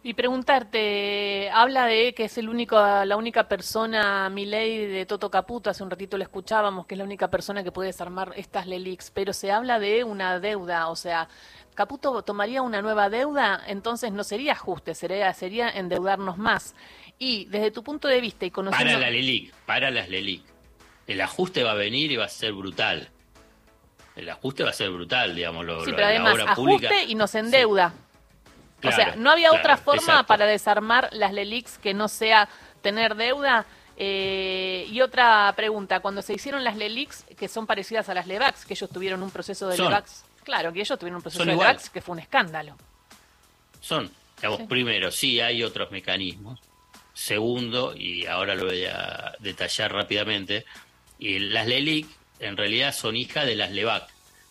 Y 0.01 0.13
preguntarte, 0.13 1.49
habla 1.51 1.87
de 1.87 2.13
que 2.13 2.25
es 2.25 2.37
el 2.37 2.47
único, 2.47 2.75
la 2.77 3.17
única 3.17 3.47
persona, 3.47 4.29
mi 4.29 4.45
ley 4.45 4.85
de 4.85 5.05
Toto 5.07 5.31
Caputo, 5.31 5.71
hace 5.71 5.81
un 5.81 5.89
ratito 5.89 6.15
le 6.15 6.25
escuchábamos, 6.25 6.85
que 6.85 6.93
es 6.93 6.99
la 6.99 7.05
única 7.05 7.31
persona 7.31 7.63
que 7.63 7.71
puede 7.71 7.87
desarmar 7.87 8.31
estas 8.35 8.67
LELIX, 8.67 9.09
pero 9.11 9.33
se 9.33 9.51
habla 9.51 9.79
de 9.79 10.03
una 10.03 10.39
deuda, 10.39 10.89
o 10.89 10.95
sea, 10.95 11.27
Caputo 11.73 12.21
tomaría 12.21 12.61
una 12.61 12.83
nueva 12.83 13.09
deuda, 13.09 13.61
entonces 13.67 14.11
no 14.11 14.23
sería 14.23 14.53
ajuste, 14.53 14.93
sería, 14.93 15.33
sería 15.33 15.69
endeudarnos 15.69 16.37
más. 16.37 16.75
Y 17.17 17.45
desde 17.45 17.71
tu 17.71 17.83
punto 17.83 18.07
de 18.07 18.21
vista 18.21 18.45
y 18.45 18.51
conociendo... 18.51 18.93
Para 18.93 19.07
la 19.07 19.11
LELIC, 19.11 19.53
para 19.65 19.89
las 19.89 20.07
LELIC. 20.07 20.54
El 21.07 21.21
ajuste 21.21 21.63
va 21.63 21.71
a 21.71 21.75
venir 21.75 22.11
y 22.11 22.15
va 22.15 22.25
a 22.25 22.29
ser 22.29 22.53
brutal. 22.53 23.09
El 24.15 24.29
ajuste 24.29 24.63
va 24.63 24.69
a 24.69 24.73
ser 24.73 24.89
brutal, 24.89 25.35
digamos. 25.35 25.65
Lo, 25.65 25.85
sí, 25.85 25.91
pero 25.93 26.07
además, 26.07 26.39
ajuste 26.39 27.03
y 27.03 27.15
nos 27.15 27.35
endeuda 27.35 27.93
o 28.87 28.91
sea, 28.91 29.15
no 29.15 29.31
había 29.31 29.51
otra 29.51 29.77
forma 29.77 30.23
para 30.25 30.45
desarmar 30.45 31.09
las 31.11 31.33
LELIX 31.33 31.77
que 31.77 31.93
no 31.93 32.07
sea 32.07 32.47
tener 32.81 33.15
deuda. 33.15 33.65
Eh, 33.97 34.87
y 34.89 35.01
otra 35.01 35.53
pregunta, 35.55 36.01
cuando 36.01 36.21
se 36.21 36.33
hicieron 36.33 36.63
las 36.63 36.75
LELIX, 36.75 37.25
que 37.37 37.47
son 37.47 37.65
parecidas 37.65 38.09
a 38.09 38.13
las 38.13 38.27
LEVAX, 38.27 38.65
que 38.65 38.73
ellos 38.73 38.89
tuvieron 38.89 39.23
un 39.23 39.31
proceso 39.31 39.67
de 39.69 39.77
LEVAX, 39.77 40.25
claro, 40.43 40.73
que 40.73 40.81
ellos 40.81 40.99
tuvieron 40.99 41.17
un 41.17 41.21
proceso 41.21 41.45
de 41.45 41.51
LEVAX 41.51 41.89
que 41.89 42.01
fue 42.01 42.13
un 42.13 42.19
escándalo. 42.19 42.75
Son, 43.79 44.09
digamos, 44.37 44.61
primero, 44.67 45.11
sí 45.11 45.39
hay 45.39 45.63
otros 45.63 45.91
mecanismos. 45.91 46.59
Segundo, 47.13 47.95
y 47.95 48.25
ahora 48.25 48.55
lo 48.55 48.65
voy 48.65 48.83
a 48.83 49.33
detallar 49.39 49.93
rápidamente, 49.93 50.65
y 51.19 51.39
las 51.39 51.67
LELIC 51.67 52.07
en 52.39 52.57
realidad 52.57 52.93
son 52.93 53.15
hijas 53.15 53.45
de 53.45 53.55
las 53.55 53.71
LEVAC. 53.71 54.09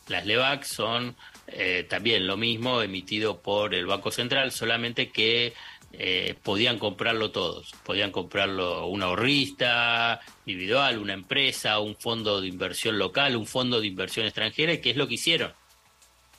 Las 0.08 0.26
LEVAC 0.26 0.64
son 0.64 1.16
eh, 1.46 1.86
también 1.88 2.26
lo 2.26 2.36
mismo 2.36 2.82
emitido 2.82 3.40
por 3.40 3.74
el 3.74 3.86
Banco 3.86 4.10
Central, 4.10 4.52
solamente 4.52 5.10
que 5.10 5.52
eh, 5.92 6.34
podían 6.42 6.78
comprarlo 6.78 7.30
todos, 7.30 7.72
podían 7.84 8.10
comprarlo 8.10 8.86
un 8.86 9.02
ahorrista 9.02 10.20
individual, 10.46 10.98
una 10.98 11.12
empresa, 11.12 11.78
un 11.78 11.96
fondo 11.96 12.40
de 12.40 12.48
inversión 12.48 12.98
local, 12.98 13.36
un 13.36 13.46
fondo 13.46 13.80
de 13.80 13.86
inversión 13.86 14.26
extranjera, 14.26 14.72
y 14.72 14.80
que 14.80 14.90
es 14.90 14.96
lo 14.96 15.06
que 15.06 15.14
hicieron, 15.14 15.52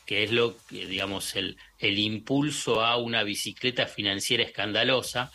que 0.05 0.23
es 0.23 0.31
lo 0.31 0.57
que, 0.67 0.85
digamos, 0.87 1.35
el, 1.35 1.57
el 1.79 1.99
impulso 1.99 2.83
a 2.83 2.97
una 2.97 3.23
bicicleta 3.23 3.87
financiera 3.87 4.43
escandalosa 4.43 5.31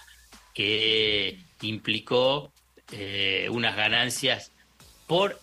que 0.52 1.38
implicó 1.62 2.52
eh, 2.92 3.48
unas 3.50 3.76
ganancias 3.76 4.52
por 5.10 5.40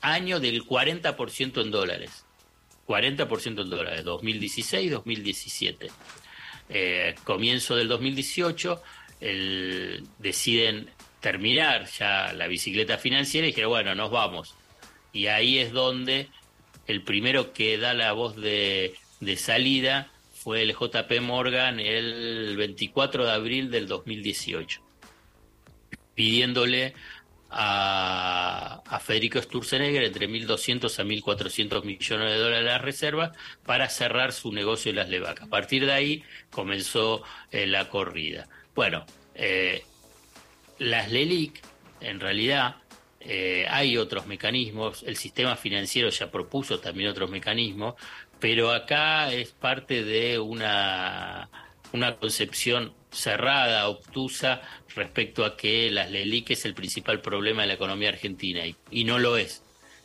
año 0.00 0.38
del 0.38 0.64
40% 0.64 1.60
en 1.60 1.72
dólares. 1.72 2.24
40% 2.86 3.62
en 3.62 3.68
dólares, 3.68 4.04
2016-2017. 4.04 5.90
Eh, 6.68 7.16
comienzo 7.24 7.74
del 7.74 7.88
2018 7.88 8.80
deciden 10.20 10.88
terminar 11.18 11.88
ya 11.90 12.32
la 12.32 12.46
bicicleta 12.46 12.96
financiera 12.96 13.48
y 13.48 13.50
dijeron, 13.50 13.70
bueno, 13.70 13.96
nos 13.96 14.12
vamos. 14.12 14.54
Y 15.12 15.26
ahí 15.26 15.58
es 15.58 15.72
donde 15.72 16.28
el 16.86 17.02
primero 17.02 17.52
que 17.52 17.76
da 17.76 17.94
la 17.94 18.12
voz 18.12 18.36
de, 18.36 18.94
de 19.18 19.36
salida 19.36 20.12
fue 20.32 20.62
el 20.62 20.76
JP 20.76 21.20
Morgan 21.22 21.80
el 21.80 22.56
24 22.56 23.26
de 23.26 23.32
abril 23.32 23.72
del 23.72 23.88
2018, 23.88 24.80
pidiéndole 26.14 26.94
a, 27.50 29.00
Federico 29.00 29.40
Sturzenegger 29.40 30.04
entre 30.04 30.28
1.200 30.28 30.98
a 30.98 31.04
1.400 31.04 31.84
millones 31.84 32.30
de 32.30 32.38
dólares 32.38 32.64
de 32.64 32.70
la 32.70 32.78
reserva 32.78 33.32
para 33.64 33.88
cerrar 33.88 34.32
su 34.32 34.52
negocio 34.52 34.90
en 34.90 34.96
las 34.96 35.08
levacas. 35.08 35.46
A 35.46 35.50
partir 35.50 35.86
de 35.86 35.92
ahí 35.92 36.24
comenzó 36.50 37.22
eh, 37.50 37.66
la 37.66 37.88
corrida. 37.88 38.48
Bueno, 38.74 39.06
eh, 39.34 39.82
las 40.78 41.10
LELIC, 41.10 41.62
en 42.00 42.20
realidad, 42.20 42.76
eh, 43.20 43.66
hay 43.68 43.96
otros 43.96 44.26
mecanismos, 44.26 45.02
el 45.04 45.16
sistema 45.16 45.56
financiero 45.56 46.08
ya 46.10 46.30
propuso 46.30 46.80
también 46.80 47.10
otros 47.10 47.30
mecanismos, 47.30 47.94
pero 48.38 48.72
acá 48.72 49.32
es 49.32 49.50
parte 49.52 50.04
de 50.04 50.38
una, 50.38 51.48
una 51.92 52.16
concepción 52.16 52.92
cerrada, 53.10 53.88
obtusa, 53.88 54.62
respecto 54.94 55.44
a 55.44 55.56
que 55.56 55.90
las 55.90 56.10
LELIC 56.10 56.50
es 56.50 56.64
el 56.64 56.74
principal 56.74 57.20
problema 57.20 57.62
de 57.62 57.68
la 57.68 57.74
economía 57.74 58.08
argentina 58.08 58.62
y, 58.90 59.04
no 59.04 59.18
lo 59.18 59.36
es. 59.36 59.62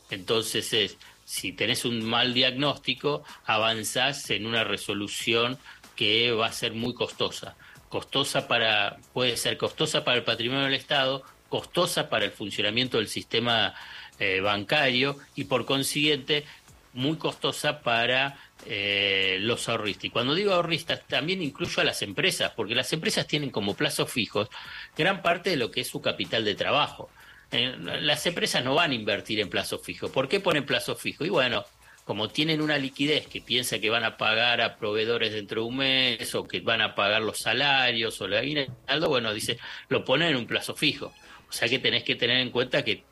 Entonces 0.09 0.73
es, 0.73 0.97
si 1.25 1.51
tenés 1.51 1.85
un 1.85 2.03
mal 2.03 2.33
diagnóstico, 2.33 3.23
avanzás 3.45 4.29
en 4.29 4.45
una 4.45 4.63
resolución 4.63 5.57
que 5.95 6.31
va 6.31 6.47
a 6.47 6.51
ser 6.51 6.73
muy 6.73 6.93
costosa. 6.93 7.55
Costosa 7.89 8.47
para, 8.47 8.97
puede 9.13 9.37
ser 9.37 9.57
costosa 9.57 10.03
para 10.03 10.17
el 10.17 10.23
patrimonio 10.23 10.65
del 10.65 10.73
Estado, 10.73 11.23
costosa 11.49 12.09
para 12.09 12.25
el 12.25 12.31
funcionamiento 12.31 12.97
del 12.97 13.07
sistema 13.07 13.75
eh, 14.19 14.41
bancario 14.41 15.17
y 15.35 15.45
por 15.45 15.65
consiguiente 15.65 16.45
muy 16.93 17.17
costosa 17.17 17.81
para 17.81 18.37
eh, 18.67 19.37
los 19.41 19.67
ahorristas. 19.69 20.05
Y 20.05 20.09
cuando 20.09 20.35
digo 20.35 20.53
ahorristas, 20.53 21.07
también 21.07 21.41
incluyo 21.41 21.81
a 21.81 21.85
las 21.85 22.01
empresas, 22.01 22.51
porque 22.55 22.75
las 22.75 22.91
empresas 22.93 23.27
tienen 23.27 23.49
como 23.49 23.75
plazos 23.75 24.11
fijos 24.11 24.49
gran 24.97 25.21
parte 25.21 25.49
de 25.49 25.57
lo 25.57 25.71
que 25.71 25.81
es 25.81 25.87
su 25.87 26.01
capital 26.01 26.45
de 26.45 26.55
trabajo. 26.55 27.09
Eh, 27.51 27.75
las 28.01 28.25
empresas 28.25 28.63
no 28.63 28.75
van 28.75 28.91
a 28.91 28.95
invertir 28.95 29.39
en 29.39 29.49
plazo 29.49 29.79
fijo. 29.79 30.11
¿Por 30.11 30.27
qué 30.27 30.39
ponen 30.39 30.65
plazo 30.65 30.95
fijo? 30.95 31.23
Y 31.23 31.29
bueno, 31.29 31.65
como 32.03 32.29
tienen 32.29 32.61
una 32.61 32.77
liquidez 32.77 33.27
que 33.27 33.41
piensa 33.41 33.79
que 33.79 33.89
van 33.89 34.03
a 34.03 34.17
pagar 34.17 34.61
a 34.61 34.77
proveedores 34.77 35.33
dentro 35.33 35.61
de 35.61 35.67
un 35.67 35.77
mes 35.77 36.35
o 36.35 36.47
que 36.47 36.59
van 36.59 36.81
a 36.81 36.95
pagar 36.95 37.21
los 37.21 37.39
salarios 37.39 38.19
o 38.21 38.27
la 38.27 38.39
aguinaldo, 38.39 39.07
bueno, 39.07 39.33
dice, 39.33 39.59
lo 39.87 40.03
ponen 40.03 40.29
en 40.29 40.35
un 40.37 40.47
plazo 40.47 40.75
fijo. 40.75 41.13
O 41.47 41.51
sea 41.51 41.69
que 41.69 41.79
tenés 41.79 42.03
que 42.03 42.15
tener 42.15 42.39
en 42.39 42.49
cuenta 42.49 42.83
que 42.83 43.03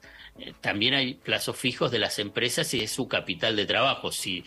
también 0.62 0.94
hay 0.94 1.14
plazos 1.16 1.58
fijos 1.58 1.92
de 1.92 2.00
las 2.00 2.20
empresas 2.20 2.74
y 2.74 2.82
es 2.82 2.92
su 2.92 3.08
capital 3.08 3.56
de 3.56 3.66
trabajo. 3.66 4.12
Si 4.12 4.44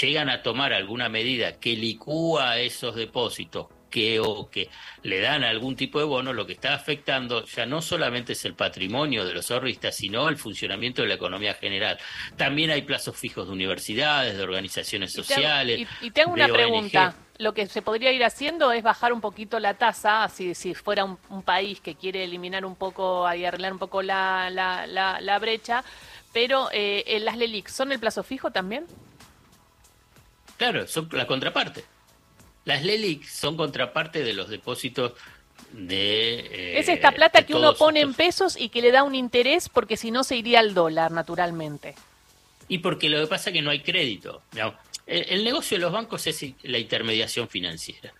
llegan 0.00 0.28
a 0.28 0.42
tomar 0.42 0.72
alguna 0.72 1.08
medida 1.08 1.58
que 1.58 1.76
licúa 1.76 2.58
esos 2.58 2.94
depósitos 2.94 3.68
que 3.90 4.20
o 4.20 4.50
que 4.50 4.68
le 5.02 5.20
dan 5.20 5.44
algún 5.44 5.76
tipo 5.76 5.98
de 5.98 6.04
bono, 6.04 6.32
lo 6.32 6.46
que 6.46 6.52
está 6.52 6.74
afectando 6.74 7.44
ya 7.46 7.66
no 7.66 7.80
solamente 7.80 8.32
es 8.32 8.44
el 8.44 8.54
patrimonio 8.54 9.24
de 9.24 9.32
los 9.32 9.50
ahorristas, 9.50 9.96
sino 9.96 10.28
el 10.28 10.36
funcionamiento 10.36 11.02
de 11.02 11.08
la 11.08 11.14
economía 11.14 11.54
general. 11.54 11.98
También 12.36 12.70
hay 12.70 12.82
plazos 12.82 13.16
fijos 13.16 13.46
de 13.46 13.52
universidades, 13.52 14.36
de 14.36 14.42
organizaciones 14.42 15.12
sociales. 15.12 15.86
Y, 16.02 16.10
tengo 16.10 16.32
una 16.32 16.48
pregunta. 16.48 17.14
Lo 17.38 17.52
que 17.54 17.66
se 17.66 17.82
podría 17.82 18.12
ir 18.12 18.24
haciendo 18.24 18.72
es 18.72 18.82
bajar 18.82 19.12
un 19.12 19.20
poquito 19.20 19.60
la 19.60 19.74
tasa, 19.74 20.28
si, 20.28 20.54
si 20.54 20.74
fuera 20.74 21.04
un, 21.04 21.42
país 21.42 21.80
que 21.80 21.94
quiere 21.94 22.24
eliminar 22.24 22.64
un 22.64 22.76
poco 22.76 23.32
y 23.34 23.44
arreglar 23.44 23.72
un 23.72 23.78
poco 23.78 24.02
la, 24.02 24.48
la, 24.50 24.86
la, 25.20 25.38
brecha, 25.38 25.84
pero 26.32 26.68
eh, 26.72 27.18
las 27.20 27.36
LELIC, 27.36 27.68
¿son 27.68 27.92
el 27.92 28.00
plazo 28.00 28.22
fijo 28.22 28.50
también? 28.50 28.86
Claro, 30.56 30.86
son 30.86 31.08
la 31.12 31.26
contraparte. 31.26 31.84
Las 32.64 32.82
LELIC 32.82 33.24
son 33.24 33.56
contraparte 33.56 34.24
de 34.24 34.32
los 34.32 34.48
depósitos 34.48 35.12
de... 35.72 36.38
Eh, 36.40 36.78
es 36.78 36.88
esta 36.88 37.12
plata 37.12 37.44
que 37.44 37.54
uno 37.54 37.74
pone 37.74 38.00
en 38.00 38.14
pesos 38.14 38.56
y 38.56 38.70
que 38.70 38.80
le 38.80 38.90
da 38.90 39.02
un 39.02 39.14
interés 39.14 39.68
porque 39.68 39.96
si 39.96 40.10
no 40.10 40.24
se 40.24 40.36
iría 40.36 40.60
al 40.60 40.74
dólar, 40.74 41.12
naturalmente. 41.12 41.94
Y 42.68 42.78
porque 42.78 43.08
lo 43.08 43.20
que 43.20 43.26
pasa 43.26 43.50
es 43.50 43.54
que 43.54 43.62
no 43.62 43.70
hay 43.70 43.80
crédito. 43.80 44.42
El, 45.06 45.44
negocio 45.44 45.76
de 45.76 45.82
los 45.82 45.92
bancos 45.92 46.26
es 46.26 46.44
la 46.62 46.78
intermediación 46.78 47.48
financiera. 47.48 48.12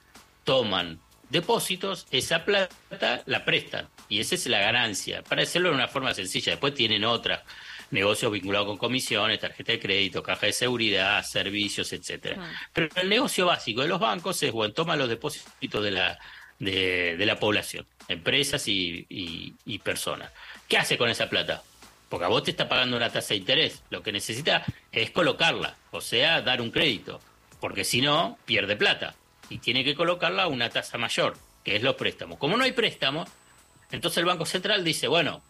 Toman 0.44 1.00
depósitos, 1.28 2.06
esa 2.12 2.44
plata 2.44 3.22
la 3.26 3.44
prestan. 3.44 3.88
Y 4.08 4.20
esa 4.20 4.36
es 4.36 4.46
la 4.46 4.60
ganancia, 4.60 5.22
para 5.22 5.42
hacerlo 5.42 5.70
de 5.70 5.74
una 5.74 5.88
forma 5.88 6.14
sencilla. 6.14 6.52
Después 6.52 6.74
tienen 6.74 7.04
otras, 7.04 7.42
negocios 7.90 8.30
vinculados 8.30 8.68
con 8.68 8.78
comisiones, 8.78 9.40
tarjeta 9.40 9.72
de 9.72 9.80
crédito, 9.80 10.22
caja 10.22 10.46
de 10.46 10.52
seguridad, 10.52 11.24
servicios, 11.24 11.92
etcétera. 11.92 12.36
Ah. 12.38 12.68
Pero 12.72 12.88
el 12.96 13.08
negocio 13.08 13.46
básico 13.46 13.82
de 13.82 13.88
los 13.88 13.98
bancos 13.98 14.40
es, 14.44 14.52
bueno, 14.52 14.72
toma 14.72 14.94
los 14.94 15.08
depósitos 15.08 15.82
de 15.82 15.90
la, 15.90 16.18
de, 16.60 17.16
la 17.18 17.38
población, 17.40 17.84
empresas 18.06 18.68
y, 18.68 19.06
y 19.08 19.78
personas. 19.80 20.30
¿Qué 20.68 20.78
hace 20.78 20.96
con 20.96 21.10
esa 21.10 21.28
plata? 21.28 21.64
Porque 22.08 22.24
a 22.24 22.28
vos 22.28 22.44
te 22.44 22.52
está 22.52 22.68
pagando 22.68 22.96
una 22.96 23.10
tasa 23.10 23.30
de 23.30 23.36
interés. 23.36 23.82
Lo 23.90 24.02
que 24.02 24.12
necesita 24.12 24.64
es 24.92 25.10
colocarla, 25.10 25.76
o 25.90 26.00
sea, 26.00 26.42
dar 26.42 26.60
un 26.60 26.70
crédito. 26.70 27.20
Porque 27.60 27.84
si 27.84 28.00
no, 28.00 28.38
pierde 28.44 28.76
plata. 28.76 29.14
Y 29.48 29.58
tiene 29.58 29.84
que 29.84 29.94
colocarla 29.94 30.44
a 30.44 30.48
una 30.48 30.70
tasa 30.70 30.98
mayor, 30.98 31.36
que 31.64 31.76
es 31.76 31.82
los 31.82 31.96
préstamos. 31.96 32.38
Como 32.38 32.56
no 32.56 32.64
hay 32.64 32.72
préstamos, 32.72 33.28
entonces 33.90 34.18
el 34.18 34.24
Banco 34.24 34.46
Central 34.46 34.84
dice, 34.84 35.08
bueno, 35.08 35.42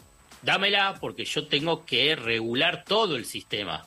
dámela 0.43 0.97
porque 1.01 1.25
yo 1.25 1.47
tengo 1.47 1.85
que 1.85 2.17
regular 2.17 2.85
todo 2.85 3.17
el 3.17 3.25
sistema. 3.25 3.87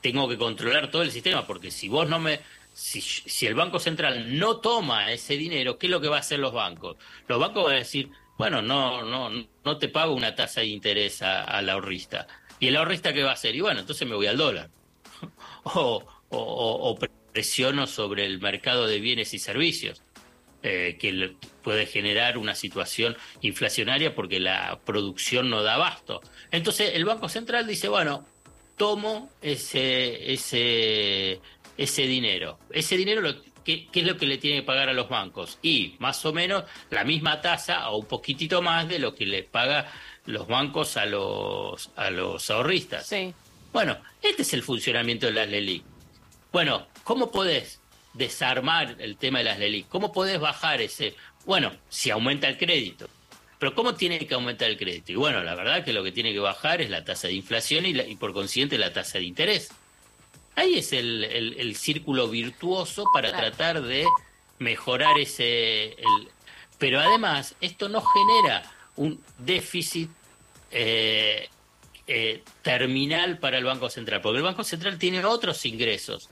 Tengo 0.00 0.28
que 0.28 0.38
controlar 0.38 0.90
todo 0.90 1.02
el 1.02 1.10
sistema, 1.10 1.46
porque 1.46 1.70
si 1.70 1.88
vos 1.88 2.08
no 2.08 2.20
me, 2.20 2.40
si, 2.72 3.00
si, 3.00 3.46
el 3.46 3.56
Banco 3.56 3.80
Central 3.80 4.38
no 4.38 4.58
toma 4.58 5.10
ese 5.10 5.36
dinero, 5.36 5.76
¿qué 5.76 5.86
es 5.86 5.90
lo 5.90 6.00
que 6.00 6.08
va 6.08 6.18
a 6.18 6.20
hacer 6.20 6.38
los 6.38 6.52
bancos? 6.52 6.96
Los 7.26 7.40
bancos 7.40 7.64
van 7.64 7.74
a 7.74 7.78
decir, 7.78 8.10
bueno, 8.38 8.62
no, 8.62 9.02
no, 9.02 9.30
no 9.64 9.78
te 9.78 9.88
pago 9.88 10.14
una 10.14 10.34
tasa 10.34 10.60
de 10.60 10.68
interés 10.68 11.20
al 11.22 11.68
ahorrista. 11.68 12.28
¿Y 12.60 12.68
el 12.68 12.76
ahorrista 12.76 13.12
qué 13.12 13.24
va 13.24 13.30
a 13.30 13.34
hacer? 13.34 13.54
Y 13.56 13.60
bueno, 13.60 13.80
entonces 13.80 14.08
me 14.08 14.14
voy 14.14 14.28
al 14.28 14.36
dólar. 14.36 14.70
o, 15.64 16.04
o, 16.30 16.98
presiono 17.32 17.86
sobre 17.86 18.24
el 18.24 18.40
mercado 18.40 18.86
de 18.86 19.00
bienes 19.00 19.34
y 19.34 19.38
servicios, 19.38 20.02
eh, 20.62 20.96
que 20.98 21.34
puede 21.62 21.86
generar 21.86 22.38
una 22.38 22.54
situación 22.54 23.16
inflacionaria 23.42 24.14
porque 24.14 24.40
la 24.40 24.80
producción 24.84 25.50
no 25.50 25.62
da 25.62 25.74
abasto. 25.74 26.20
Entonces 26.50 26.92
el 26.94 27.04
Banco 27.04 27.28
Central 27.28 27.66
dice, 27.66 27.88
bueno, 27.88 28.26
tomo 28.76 29.30
ese, 29.42 30.32
ese, 30.32 31.40
ese 31.76 32.02
dinero. 32.02 32.58
Ese 32.70 32.96
dinero 32.96 33.20
lo, 33.20 33.34
¿Qué, 33.68 33.86
es 33.92 34.06
lo 34.06 34.16
que 34.16 34.24
le 34.24 34.38
tiene 34.38 34.60
que 34.60 34.62
pagar 34.62 34.88
a 34.88 34.94
los 34.94 35.10
bancos? 35.10 35.58
Y 35.60 35.94
más 35.98 36.24
o 36.24 36.32
menos 36.32 36.64
la 36.88 37.04
misma 37.04 37.42
tasa 37.42 37.90
o 37.90 37.98
un 37.98 38.06
poquitito 38.06 38.62
más 38.62 38.88
de 38.88 38.98
lo 38.98 39.14
que 39.14 39.26
le 39.26 39.42
paga 39.42 39.92
los 40.24 40.46
bancos 40.46 40.96
a 40.96 41.04
los, 41.04 41.90
a 41.94 42.08
los 42.08 42.48
ahorristas. 42.48 43.06
Sí. 43.06 43.34
Bueno, 43.70 43.98
este 44.22 44.40
es 44.40 44.54
el 44.54 44.62
funcionamiento 44.62 45.26
de 45.26 45.32
las 45.32 45.48
LELIC. 45.48 45.82
Bueno, 46.50 46.86
¿cómo 47.04 47.30
podés 47.30 47.82
desarmar 48.14 48.96
el 49.00 49.18
tema 49.18 49.40
de 49.40 49.44
las 49.44 49.58
LELIC? 49.58 49.86
¿Cómo 49.88 50.12
podés 50.12 50.40
bajar 50.40 50.80
ese? 50.80 51.14
Bueno, 51.44 51.70
si 51.90 52.08
aumenta 52.08 52.48
el 52.48 52.56
crédito. 52.56 53.06
Pero 53.58 53.74
¿cómo 53.74 53.96
tiene 53.96 54.26
que 54.26 54.32
aumentar 54.32 54.70
el 54.70 54.78
crédito? 54.78 55.12
Y 55.12 55.16
bueno, 55.16 55.42
la 55.42 55.54
verdad 55.54 55.84
que 55.84 55.92
lo 55.92 56.02
que 56.02 56.12
tiene 56.12 56.32
que 56.32 56.38
bajar 56.38 56.80
es 56.80 56.88
la 56.88 57.04
tasa 57.04 57.28
de 57.28 57.34
inflación 57.34 57.84
y, 57.84 57.90
y 57.90 58.16
por 58.16 58.32
consiguiente 58.32 58.78
la 58.78 58.94
tasa 58.94 59.18
de 59.18 59.24
interés. 59.24 59.68
Ahí 60.58 60.78
es 60.78 60.92
el, 60.92 61.76
círculo 61.76 62.26
virtuoso 62.28 63.04
para 63.12 63.30
tratar 63.30 63.80
de 63.80 64.04
mejorar 64.58 65.16
ese... 65.16 65.96
pero 66.78 66.98
además, 66.98 67.54
esto 67.60 67.88
no 67.88 68.02
genera 68.02 68.64
un 68.96 69.22
déficit 69.38 70.10
eh, 70.72 71.48
eh, 72.08 72.42
terminal 72.62 73.38
para 73.38 73.56
el 73.56 73.64
Banco 73.64 73.88
Central, 73.88 74.20
porque 74.20 74.38
el 74.38 74.42
Banco 74.42 74.64
Central 74.64 74.98
tiene 74.98 75.24
otros 75.24 75.64
ingresos, 75.64 76.28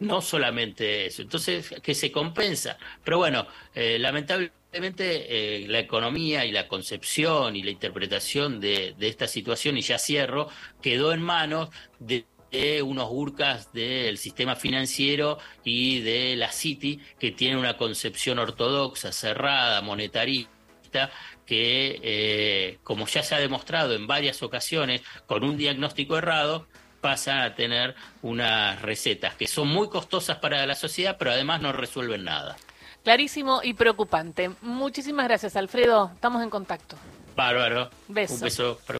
no 0.00 0.22
solamente 0.22 1.04
eso. 1.04 1.20
Entonces, 1.20 1.74
que 1.82 1.94
se 1.94 2.10
compensa. 2.10 2.78
Pero 3.04 3.18
bueno, 3.18 3.46
eh, 3.74 3.98
lamentablemente 3.98 5.66
la 5.68 5.80
economía 5.80 6.46
y 6.46 6.50
la 6.50 6.66
concepción 6.66 7.56
y 7.56 7.62
la 7.62 7.72
interpretación 7.72 8.58
de, 8.58 8.94
de 8.96 9.08
esta 9.08 9.28
situación, 9.28 9.76
y 9.76 9.82
ya 9.82 9.98
cierro, 9.98 10.48
quedó 10.80 11.12
en 11.12 11.20
manos 11.20 11.68
de 11.98 12.24
de 12.50 12.82
unos 12.82 13.08
burcas 13.08 13.72
del 13.72 14.18
sistema 14.18 14.56
financiero 14.56 15.38
y 15.64 16.00
de 16.00 16.36
la 16.36 16.52
City 16.52 17.00
que 17.18 17.32
tienen 17.32 17.58
una 17.58 17.76
concepción 17.76 18.38
ortodoxa, 18.38 19.12
cerrada, 19.12 19.82
monetarista, 19.82 21.10
que, 21.44 22.00
eh, 22.02 22.78
como 22.82 23.06
ya 23.06 23.22
se 23.22 23.34
ha 23.34 23.38
demostrado 23.38 23.94
en 23.94 24.06
varias 24.06 24.42
ocasiones, 24.42 25.02
con 25.26 25.44
un 25.44 25.56
diagnóstico 25.56 26.16
errado, 26.18 26.66
pasan 27.00 27.38
a 27.38 27.54
tener 27.54 27.94
unas 28.22 28.82
recetas 28.82 29.34
que 29.34 29.46
son 29.46 29.68
muy 29.68 29.88
costosas 29.88 30.38
para 30.38 30.66
la 30.66 30.74
sociedad, 30.74 31.16
pero 31.18 31.30
además 31.30 31.60
no 31.60 31.72
resuelven 31.72 32.24
nada. 32.24 32.56
Clarísimo 33.04 33.60
y 33.62 33.74
preocupante. 33.74 34.50
Muchísimas 34.62 35.28
gracias, 35.28 35.54
Alfredo. 35.54 36.10
Estamos 36.14 36.42
en 36.42 36.50
contacto. 36.50 36.96
Bárbaro. 37.36 37.90
Beso. 38.08 38.34
Un 38.34 38.40
beso. 38.40 38.80